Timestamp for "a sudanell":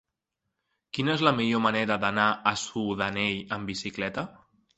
2.53-3.55